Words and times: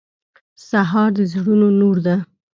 سهار 0.67 1.09
د 1.17 1.19
زړونو 1.31 1.67
نور 1.79 1.97
ده. 2.05 2.15